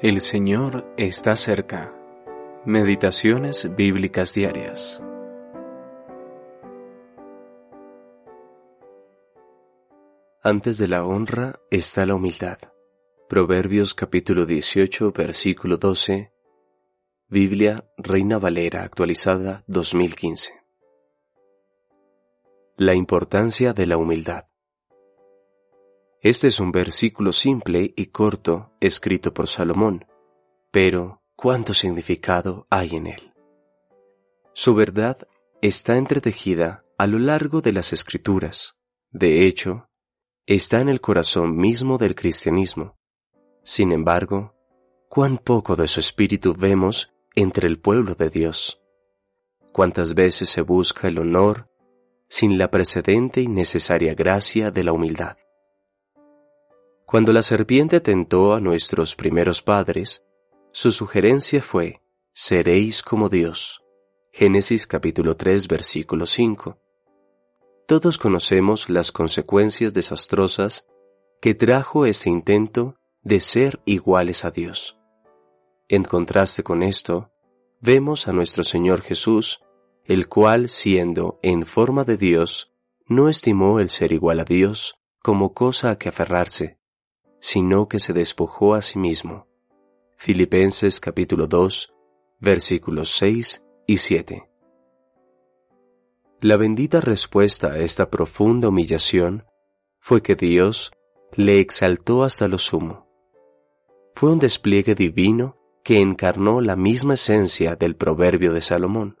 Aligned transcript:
El 0.00 0.20
Señor 0.20 0.94
está 0.96 1.34
cerca. 1.34 1.92
Meditaciones 2.64 3.68
bíblicas 3.74 4.32
diarias. 4.32 5.02
Antes 10.40 10.78
de 10.78 10.86
la 10.86 11.04
honra 11.04 11.58
está 11.72 12.06
la 12.06 12.14
humildad. 12.14 12.58
Proverbios 13.28 13.96
capítulo 13.96 14.46
18, 14.46 15.10
versículo 15.10 15.78
12. 15.78 16.32
Biblia 17.26 17.84
Reina 17.96 18.38
Valera 18.38 18.84
actualizada 18.84 19.64
2015. 19.66 20.52
La 22.76 22.94
importancia 22.94 23.72
de 23.72 23.86
la 23.86 23.96
humildad. 23.96 24.44
Este 26.20 26.48
es 26.48 26.58
un 26.58 26.72
versículo 26.72 27.32
simple 27.32 27.92
y 27.96 28.06
corto 28.06 28.72
escrito 28.80 29.32
por 29.32 29.46
Salomón, 29.46 30.04
pero 30.72 31.22
cuánto 31.36 31.74
significado 31.74 32.66
hay 32.70 32.96
en 32.96 33.06
él. 33.06 33.32
Su 34.52 34.74
verdad 34.74 35.28
está 35.62 35.96
entretejida 35.96 36.84
a 36.98 37.06
lo 37.06 37.20
largo 37.20 37.60
de 37.60 37.72
las 37.72 37.92
escrituras. 37.92 38.74
De 39.12 39.46
hecho, 39.46 39.88
está 40.46 40.80
en 40.80 40.88
el 40.88 41.00
corazón 41.00 41.56
mismo 41.56 41.98
del 41.98 42.16
cristianismo. 42.16 42.96
Sin 43.62 43.92
embargo, 43.92 44.56
cuán 45.08 45.38
poco 45.38 45.76
de 45.76 45.86
su 45.86 46.00
espíritu 46.00 46.52
vemos 46.52 47.14
entre 47.36 47.68
el 47.68 47.78
pueblo 47.78 48.16
de 48.16 48.30
Dios. 48.30 48.82
Cuántas 49.70 50.14
veces 50.14 50.48
se 50.48 50.62
busca 50.62 51.06
el 51.06 51.18
honor 51.18 51.70
sin 52.28 52.58
la 52.58 52.72
precedente 52.72 53.40
y 53.40 53.46
necesaria 53.46 54.14
gracia 54.14 54.72
de 54.72 54.82
la 54.82 54.92
humildad. 54.92 55.36
Cuando 57.08 57.32
la 57.32 57.40
serpiente 57.40 58.02
tentó 58.02 58.52
a 58.52 58.60
nuestros 58.60 59.16
primeros 59.16 59.62
padres, 59.62 60.22
su 60.72 60.92
sugerencia 60.92 61.62
fue, 61.62 62.02
seréis 62.34 63.02
como 63.02 63.30
Dios. 63.30 63.80
Génesis 64.30 64.86
capítulo 64.86 65.34
3 65.34 65.68
versículo 65.68 66.26
5. 66.26 66.76
Todos 67.86 68.18
conocemos 68.18 68.90
las 68.90 69.10
consecuencias 69.10 69.94
desastrosas 69.94 70.84
que 71.40 71.54
trajo 71.54 72.04
ese 72.04 72.28
intento 72.28 72.96
de 73.22 73.40
ser 73.40 73.80
iguales 73.86 74.44
a 74.44 74.50
Dios. 74.50 74.98
En 75.88 76.04
contraste 76.04 76.62
con 76.62 76.82
esto, 76.82 77.30
vemos 77.80 78.28
a 78.28 78.34
nuestro 78.34 78.64
Señor 78.64 79.00
Jesús, 79.00 79.60
el 80.04 80.28
cual, 80.28 80.68
siendo 80.68 81.38
en 81.40 81.64
forma 81.64 82.04
de 82.04 82.18
Dios, 82.18 82.70
no 83.06 83.30
estimó 83.30 83.80
el 83.80 83.88
ser 83.88 84.12
igual 84.12 84.40
a 84.40 84.44
Dios 84.44 84.96
como 85.22 85.54
cosa 85.54 85.92
a 85.92 85.98
que 85.98 86.10
aferrarse, 86.10 86.77
sino 87.40 87.88
que 87.88 88.00
se 88.00 88.12
despojó 88.12 88.74
a 88.74 88.82
sí 88.82 88.98
mismo. 88.98 89.46
Filipenses 90.16 91.00
capítulo 91.00 91.46
2, 91.46 91.94
versículos 92.40 93.10
6 93.10 93.64
y 93.86 93.98
7. 93.98 94.48
La 96.40 96.56
bendita 96.56 97.00
respuesta 97.00 97.68
a 97.68 97.78
esta 97.78 98.10
profunda 98.10 98.68
humillación 98.68 99.44
fue 99.98 100.22
que 100.22 100.36
Dios 100.36 100.92
le 101.34 101.60
exaltó 101.60 102.22
hasta 102.24 102.48
lo 102.48 102.58
sumo. 102.58 103.08
Fue 104.14 104.32
un 104.32 104.38
despliegue 104.38 104.94
divino 104.94 105.56
que 105.84 106.00
encarnó 106.00 106.60
la 106.60 106.76
misma 106.76 107.14
esencia 107.14 107.76
del 107.76 107.96
proverbio 107.96 108.52
de 108.52 108.60
Salomón. 108.60 109.18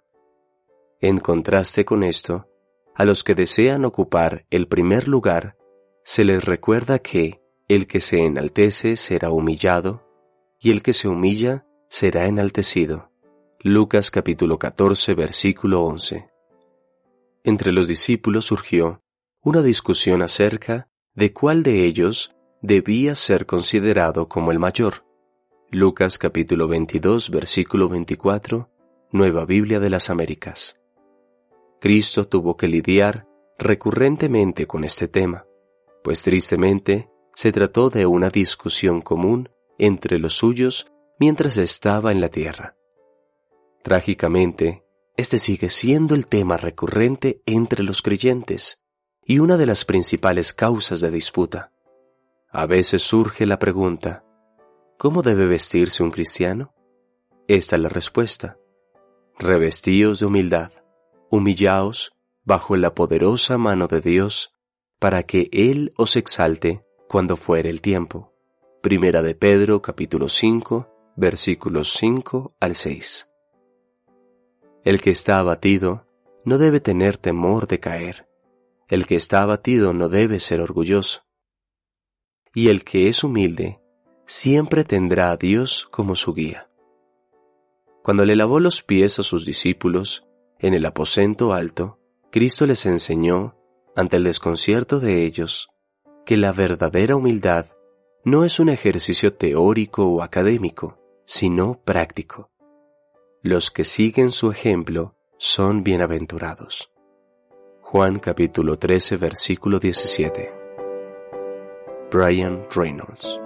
En 1.00 1.18
contraste 1.18 1.84
con 1.84 2.02
esto, 2.02 2.48
a 2.94 3.04
los 3.04 3.22
que 3.22 3.34
desean 3.34 3.84
ocupar 3.84 4.44
el 4.50 4.66
primer 4.66 5.06
lugar, 5.06 5.56
se 6.04 6.24
les 6.24 6.44
recuerda 6.44 6.98
que, 6.98 7.40
el 7.68 7.86
que 7.86 8.00
se 8.00 8.24
enaltece 8.24 8.96
será 8.96 9.30
humillado, 9.30 10.02
y 10.58 10.70
el 10.70 10.82
que 10.82 10.94
se 10.94 11.06
humilla 11.06 11.66
será 11.90 12.24
enaltecido. 12.24 13.10
Lucas 13.60 14.10
capítulo 14.10 14.58
14 14.58 15.14
versículo 15.14 15.84
11. 15.84 16.30
Entre 17.44 17.72
los 17.72 17.86
discípulos 17.86 18.46
surgió 18.46 19.02
una 19.42 19.60
discusión 19.62 20.22
acerca 20.22 20.88
de 21.14 21.34
cuál 21.34 21.62
de 21.62 21.84
ellos 21.84 22.34
debía 22.62 23.14
ser 23.14 23.44
considerado 23.44 24.28
como 24.28 24.50
el 24.50 24.58
mayor. 24.58 25.04
Lucas 25.70 26.16
capítulo 26.16 26.68
22 26.68 27.30
versículo 27.30 27.90
24, 27.90 28.70
Nueva 29.12 29.44
Biblia 29.44 29.78
de 29.78 29.90
las 29.90 30.08
Américas. 30.08 30.80
Cristo 31.80 32.26
tuvo 32.28 32.56
que 32.56 32.66
lidiar 32.66 33.28
recurrentemente 33.58 34.66
con 34.66 34.84
este 34.84 35.06
tema, 35.06 35.44
pues 36.02 36.22
tristemente 36.22 37.10
se 37.38 37.52
trató 37.52 37.88
de 37.88 38.04
una 38.04 38.30
discusión 38.30 39.00
común 39.00 39.48
entre 39.78 40.18
los 40.18 40.32
suyos 40.32 40.90
mientras 41.20 41.56
estaba 41.56 42.10
en 42.10 42.20
la 42.20 42.30
tierra. 42.30 42.74
Trágicamente, 43.84 44.84
este 45.16 45.38
sigue 45.38 45.70
siendo 45.70 46.16
el 46.16 46.26
tema 46.26 46.56
recurrente 46.56 47.40
entre 47.46 47.84
los 47.84 48.02
creyentes 48.02 48.82
y 49.24 49.38
una 49.38 49.56
de 49.56 49.66
las 49.66 49.84
principales 49.84 50.52
causas 50.52 51.00
de 51.00 51.12
disputa. 51.12 51.70
A 52.50 52.66
veces 52.66 53.02
surge 53.02 53.46
la 53.46 53.60
pregunta, 53.60 54.24
¿cómo 54.98 55.22
debe 55.22 55.46
vestirse 55.46 56.02
un 56.02 56.10
cristiano? 56.10 56.74
Esta 57.46 57.76
es 57.76 57.82
la 57.82 57.88
respuesta. 57.88 58.58
Revestíos 59.38 60.18
de 60.18 60.26
humildad, 60.26 60.72
humillaos 61.30 62.10
bajo 62.42 62.74
la 62.74 62.96
poderosa 62.96 63.58
mano 63.58 63.86
de 63.86 64.00
Dios, 64.00 64.52
para 64.98 65.22
que 65.22 65.48
Él 65.52 65.92
os 65.96 66.16
exalte 66.16 66.82
cuando 67.08 67.36
fuere 67.36 67.70
el 67.70 67.80
tiempo. 67.80 68.34
Primera 68.82 69.22
de 69.22 69.34
Pedro 69.34 69.80
capítulo 69.80 70.28
5 70.28 71.14
versículos 71.16 71.94
5 71.94 72.54
al 72.60 72.74
6. 72.74 73.28
El 74.84 75.00
que 75.00 75.10
está 75.10 75.38
abatido 75.38 76.06
no 76.44 76.58
debe 76.58 76.80
tener 76.80 77.16
temor 77.16 77.66
de 77.66 77.80
caer. 77.80 78.28
El 78.88 79.06
que 79.06 79.16
está 79.16 79.42
abatido 79.42 79.92
no 79.94 80.08
debe 80.08 80.38
ser 80.38 80.60
orgulloso. 80.60 81.22
Y 82.54 82.68
el 82.68 82.84
que 82.84 83.08
es 83.08 83.24
humilde 83.24 83.80
siempre 84.26 84.84
tendrá 84.84 85.30
a 85.30 85.36
Dios 85.36 85.88
como 85.90 86.14
su 86.14 86.34
guía. 86.34 86.70
Cuando 88.02 88.24
le 88.24 88.36
lavó 88.36 88.60
los 88.60 88.82
pies 88.82 89.18
a 89.18 89.22
sus 89.22 89.44
discípulos 89.44 90.26
en 90.58 90.74
el 90.74 90.84
aposento 90.84 91.52
alto, 91.52 91.98
Cristo 92.30 92.66
les 92.66 92.84
enseñó, 92.86 93.56
ante 93.96 94.16
el 94.16 94.24
desconcierto 94.24 95.00
de 95.00 95.24
ellos, 95.24 95.70
que 96.28 96.36
la 96.36 96.52
verdadera 96.52 97.16
humildad 97.16 97.64
no 98.22 98.44
es 98.44 98.60
un 98.60 98.68
ejercicio 98.68 99.32
teórico 99.32 100.04
o 100.04 100.20
académico, 100.20 100.98
sino 101.24 101.80
práctico. 101.86 102.50
Los 103.40 103.70
que 103.70 103.82
siguen 103.82 104.30
su 104.30 104.50
ejemplo 104.50 105.14
son 105.38 105.82
bienaventurados. 105.82 106.92
Juan 107.80 108.18
capítulo 108.18 108.78
13 108.78 109.16
versículo 109.16 109.78
17. 109.78 110.52
Brian 112.10 112.66
Reynolds 112.76 113.40